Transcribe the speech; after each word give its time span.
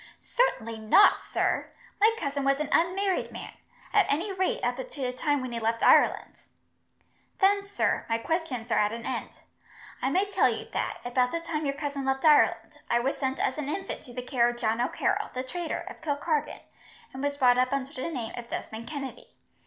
"Certainly 0.19 0.79
not, 0.79 1.21
sir. 1.21 1.69
My 1.99 2.11
cousin 2.19 2.43
was 2.43 2.59
an 2.59 2.69
unmarried 2.71 3.31
man, 3.31 3.53
at 3.93 4.11
any 4.11 4.33
rate 4.33 4.63
up 4.63 4.77
to 4.77 4.87
the 5.01 5.13
time 5.13 5.41
when 5.41 5.51
he 5.51 5.59
left 5.59 5.83
Ireland." 5.83 6.37
"Then, 7.37 7.63
sir, 7.63 8.07
my 8.09 8.17
questions 8.17 8.71
are 8.71 8.79
at 8.79 8.91
an 8.93 9.05
end. 9.05 9.29
I 10.01 10.09
may 10.09 10.25
tell 10.31 10.49
you 10.49 10.65
that, 10.73 11.01
about 11.05 11.31
the 11.31 11.39
time 11.39 11.67
your 11.67 11.75
cousin 11.75 12.03
left 12.05 12.25
Ireland, 12.25 12.79
I 12.89 12.99
was 12.99 13.15
sent 13.15 13.37
as 13.37 13.59
an 13.59 13.69
infant 13.69 14.01
to 14.05 14.13
the 14.15 14.23
care 14.23 14.49
of 14.49 14.57
John 14.57 14.81
O'Carroll, 14.81 15.29
the 15.35 15.43
traitor, 15.43 15.81
of 15.87 16.01
Kilkargan, 16.01 16.61
and 17.13 17.21
was 17.21 17.37
brought 17.37 17.59
up 17.59 17.71
under 17.71 17.93
the 17.93 18.09
name 18.09 18.33
of 18.35 18.49
Desmond 18.49 18.87
Kennedy. 18.87 19.35